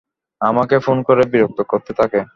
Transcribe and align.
আমাকে 0.41 0.75
ফোন 0.79 0.97
করে 1.01 1.23
বিরক্ত 1.31 1.59
করতে 1.63 1.91
থাকে। 1.93 2.21